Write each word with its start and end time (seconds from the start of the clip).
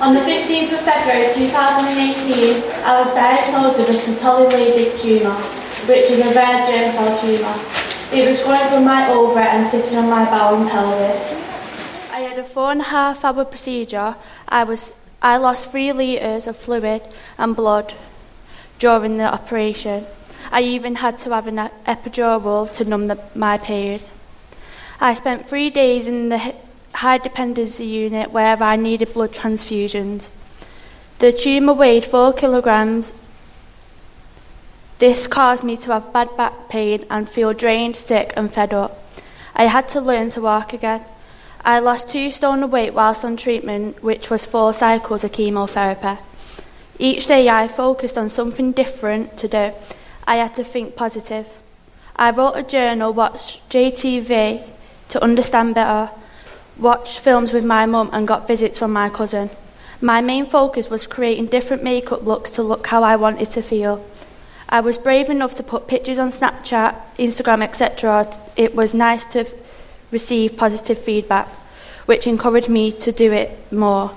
On 0.00 0.14
the 0.14 0.20
15th 0.20 0.72
of 0.74 0.80
February 0.82 1.34
2018, 1.34 2.62
I 2.84 3.00
was 3.00 3.12
diagnosed 3.14 3.78
with 3.78 3.88
a 3.88 3.92
Sertoli 3.92 4.94
tumour, 4.96 5.34
which 5.88 6.08
is 6.08 6.20
a 6.20 6.32
rare 6.34 6.62
germ 6.62 6.92
cell 6.92 7.18
tumour. 7.20 7.58
It 8.14 8.30
was 8.30 8.40
growing 8.44 8.68
from 8.68 8.84
my 8.84 9.10
ovary 9.10 9.48
and 9.48 9.66
sitting 9.66 9.98
on 9.98 10.08
my 10.08 10.24
bowel 10.26 10.62
and 10.62 10.70
pelvis. 10.70 11.42
I 12.12 12.20
had 12.20 12.38
a 12.38 12.44
four 12.44 12.70
and 12.70 12.80
a 12.80 12.84
half 12.84 13.24
hour 13.24 13.44
procedure. 13.44 14.14
I 14.48 14.62
was 14.62 14.94
I 15.20 15.36
lost 15.36 15.68
three 15.72 15.92
litres 15.92 16.46
of 16.46 16.56
fluid 16.56 17.02
and 17.36 17.56
blood 17.56 17.92
during 18.78 19.16
the 19.16 19.24
operation. 19.24 20.06
I 20.52 20.60
even 20.60 20.94
had 20.94 21.18
to 21.18 21.30
have 21.30 21.48
an 21.48 21.70
epidural 21.86 22.72
to 22.74 22.84
numb 22.84 23.08
the, 23.08 23.18
my 23.34 23.58
pain. 23.58 23.98
I 25.00 25.14
spent 25.14 25.48
three 25.48 25.70
days 25.70 26.06
in 26.06 26.28
the 26.28 26.54
high 26.98 27.18
dependency 27.18 27.86
unit 27.86 28.32
where 28.32 28.60
I 28.60 28.74
needed 28.74 29.14
blood 29.14 29.32
transfusions. 29.32 30.30
The 31.20 31.30
tumour 31.32 31.74
weighed 31.74 32.04
four 32.04 32.32
kilograms. 32.32 33.12
This 34.98 35.28
caused 35.28 35.62
me 35.62 35.76
to 35.76 35.92
have 35.92 36.12
bad 36.12 36.36
back 36.36 36.68
pain 36.68 37.04
and 37.08 37.28
feel 37.28 37.52
drained, 37.52 37.94
sick, 37.94 38.32
and 38.36 38.52
fed 38.52 38.74
up. 38.74 38.98
I 39.54 39.66
had 39.66 39.88
to 39.90 40.00
learn 40.00 40.30
to 40.30 40.40
walk 40.40 40.72
again. 40.72 41.02
I 41.64 41.78
lost 41.78 42.08
two 42.08 42.32
stone 42.32 42.64
of 42.64 42.72
weight 42.72 42.94
whilst 42.94 43.24
on 43.24 43.36
treatment, 43.36 44.02
which 44.02 44.28
was 44.28 44.44
four 44.44 44.72
cycles 44.72 45.22
of 45.22 45.30
chemotherapy. 45.32 46.20
Each 46.98 47.28
day 47.28 47.48
I 47.48 47.68
focused 47.68 48.18
on 48.18 48.28
something 48.28 48.72
different 48.72 49.38
to 49.38 49.46
do. 49.46 49.70
I 50.26 50.36
had 50.36 50.52
to 50.56 50.64
think 50.64 50.96
positive. 50.96 51.46
I 52.16 52.32
wrote 52.32 52.56
a 52.56 52.64
journal, 52.64 53.12
watched 53.12 53.68
JTV 53.70 54.64
to 55.10 55.22
understand 55.22 55.76
better, 55.76 56.10
watched 56.78 57.18
films 57.18 57.52
with 57.52 57.64
my 57.64 57.86
mum, 57.86 58.10
and 58.12 58.26
got 58.26 58.46
visits 58.46 58.78
from 58.78 58.92
my 58.92 59.08
cousin. 59.08 59.50
My 60.00 60.20
main 60.20 60.46
focus 60.46 60.88
was 60.88 61.06
creating 61.06 61.46
different 61.46 61.82
makeup 61.82 62.24
looks 62.24 62.50
to 62.52 62.62
look 62.62 62.86
how 62.86 63.02
I 63.02 63.16
wanted 63.16 63.50
to 63.50 63.62
feel. 63.62 64.04
I 64.68 64.80
was 64.80 64.98
brave 64.98 65.30
enough 65.30 65.54
to 65.56 65.62
put 65.62 65.88
pictures 65.88 66.18
on 66.18 66.28
Snapchat, 66.28 66.94
Instagram, 67.18 67.62
etc. 67.62 68.32
It 68.54 68.74
was 68.74 68.94
nice 68.94 69.24
to 69.32 69.40
f- 69.40 69.54
receive 70.10 70.56
positive 70.56 70.98
feedback, 70.98 71.48
which 72.06 72.26
encouraged 72.26 72.68
me 72.68 72.92
to 72.92 73.10
do 73.10 73.32
it 73.32 73.72
more. 73.72 74.12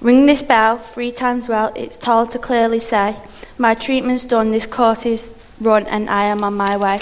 Ring 0.00 0.26
this 0.26 0.42
bell 0.42 0.78
three 0.78 1.10
times 1.10 1.48
well, 1.48 1.72
it's 1.74 1.96
told 1.96 2.32
to 2.32 2.38
clearly 2.38 2.80
say, 2.80 3.16
My 3.58 3.74
treatment's 3.74 4.24
done, 4.24 4.50
this 4.50 4.66
course 4.66 5.04
is 5.04 5.32
run, 5.60 5.86
and 5.86 6.08
I 6.08 6.24
am 6.24 6.44
on 6.44 6.54
my 6.54 6.76
way. 6.76 7.00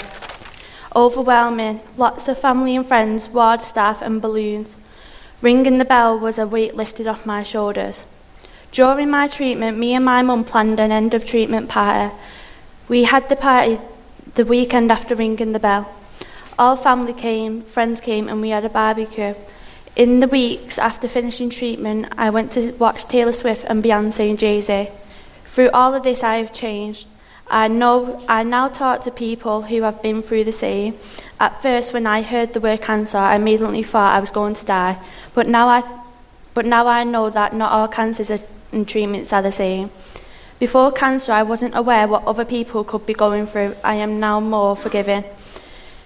Overwhelming, 0.95 1.81
lots 1.97 2.27
of 2.27 2.39
family 2.39 2.75
and 2.75 2.85
friends, 2.85 3.29
ward 3.29 3.61
staff, 3.61 4.01
and 4.01 4.21
balloons. 4.21 4.75
Ringing 5.41 5.77
the 5.77 5.85
bell 5.85 6.17
was 6.17 6.39
a 6.39 6.47
weight 6.47 6.75
lifted 6.75 7.07
off 7.07 7.25
my 7.25 7.43
shoulders. 7.43 8.05
During 8.71 9.09
my 9.09 9.27
treatment, 9.27 9.77
me 9.77 9.93
and 9.93 10.03
my 10.03 10.21
mum 10.21 10.43
planned 10.43 10.79
an 10.79 10.91
end 10.91 11.13
of 11.13 11.25
treatment 11.25 11.69
party. 11.69 12.13
We 12.87 13.03
had 13.03 13.29
the 13.29 13.35
party 13.35 13.79
the 14.35 14.45
weekend 14.45 14.91
after 14.91 15.15
ringing 15.15 15.53
the 15.53 15.59
bell. 15.59 15.93
All 16.57 16.75
family 16.75 17.13
came, 17.13 17.61
friends 17.61 18.01
came, 18.01 18.27
and 18.27 18.41
we 18.41 18.49
had 18.49 18.65
a 18.65 18.69
barbecue. 18.69 19.33
In 19.95 20.19
the 20.19 20.27
weeks 20.27 20.77
after 20.77 21.07
finishing 21.07 21.49
treatment, 21.49 22.07
I 22.17 22.29
went 22.29 22.51
to 22.53 22.71
watch 22.73 23.05
Taylor 23.05 23.31
Swift 23.31 23.65
and 23.65 23.83
Beyonce 23.83 24.29
and 24.29 24.39
Jay 24.39 24.59
Z. 24.61 24.89
Through 25.45 25.71
all 25.71 25.93
of 25.93 26.03
this, 26.03 26.23
I 26.23 26.37
have 26.37 26.53
changed. 26.53 27.07
I 27.49 27.67
know 27.67 28.23
I 28.29 28.43
now 28.43 28.67
talk 28.67 29.03
to 29.03 29.11
people 29.11 29.63
who 29.63 29.81
have 29.81 30.03
been 30.03 30.21
through 30.21 30.43
the 30.43 30.51
same. 30.51 30.95
At 31.39 31.61
first, 31.61 31.93
when 31.93 32.05
I 32.05 32.21
heard 32.21 32.53
the 32.53 32.59
word 32.59 32.81
cancer, 32.81 33.17
I 33.17 33.35
immediately 33.35 33.81
thought 33.81 34.15
I 34.15 34.19
was 34.19 34.29
going 34.29 34.53
to 34.53 34.65
die. 34.65 34.97
But 35.33 35.47
now 35.47 35.67
I, 35.67 35.83
but 36.53 36.65
now 36.67 36.85
I 36.85 37.03
know 37.03 37.29
that 37.31 37.55
not 37.55 37.71
all 37.71 37.87
cancers 37.87 38.29
are, 38.29 38.39
and 38.71 38.87
treatments 38.87 39.33
are 39.33 39.41
the 39.41 39.51
same. 39.51 39.89
Before 40.59 40.91
cancer, 40.91 41.31
I 41.31 41.41
wasn't 41.41 41.75
aware 41.75 42.07
what 42.07 42.25
other 42.25 42.45
people 42.45 42.83
could 42.83 43.07
be 43.07 43.13
going 43.13 43.47
through. 43.47 43.75
I 43.83 43.95
am 43.95 44.19
now 44.19 44.39
more 44.39 44.75
forgiving. 44.75 45.23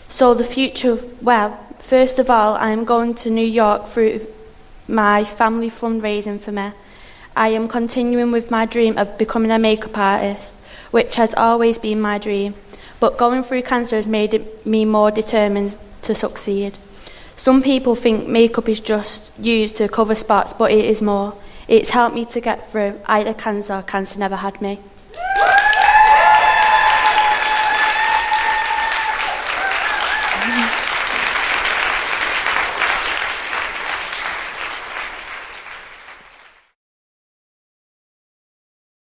So 0.07 0.33
the 0.33 0.45
future, 0.45 0.97
well, 1.21 1.59
first 1.79 2.19
of 2.19 2.29
all, 2.29 2.55
I 2.55 2.69
am 2.69 2.85
going 2.85 3.15
to 3.15 3.29
New 3.29 3.45
York 3.45 3.87
through 3.87 4.25
my 4.87 5.25
family 5.25 5.69
fundraising 5.69 6.39
for 6.39 6.53
me. 6.53 6.71
I 7.35 7.49
am 7.49 7.67
continuing 7.67 8.31
with 8.31 8.51
my 8.51 8.65
dream 8.65 8.97
of 8.97 9.17
becoming 9.17 9.51
a 9.51 9.59
makeup 9.59 9.97
artist 9.97 10.55
which 10.93 11.15
has 11.15 11.33
always 11.33 11.79
been 11.79 11.99
my 11.99 12.19
dream, 12.19 12.53
but 12.99 13.17
going 13.17 13.41
through 13.41 13.63
cancer 13.63 13.95
has 13.95 14.05
made 14.05 14.45
me 14.63 14.85
more 14.85 15.09
determined 15.09 15.75
to 16.03 16.13
succeed. 16.13 16.77
Some 17.35 17.63
people 17.63 17.95
think 17.95 18.27
makeup 18.27 18.69
is 18.69 18.79
just 18.79 19.31
used 19.39 19.75
to 19.77 19.87
cover 19.87 20.13
spots, 20.13 20.53
but 20.53 20.71
it 20.71 20.85
is 20.85 21.01
more. 21.01 21.33
It's 21.67 21.89
helped 21.89 22.13
me 22.13 22.25
to 22.25 22.39
get 22.39 22.71
through. 22.71 22.99
Had 23.07 23.35
cancer, 23.39 23.83
cancer 23.87 24.19
never 24.19 24.35
had 24.35 24.61
me. 24.61 24.79